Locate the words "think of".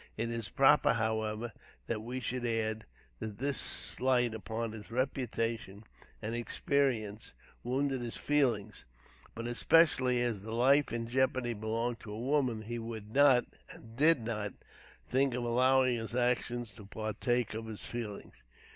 15.07-15.43